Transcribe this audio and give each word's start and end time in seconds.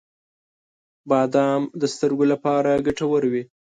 •بادام 1.09 1.61
د 1.81 1.83
سترګو 1.93 2.25
لپاره 2.33 2.71
ګټور 2.87 3.23
وي. 3.31 3.43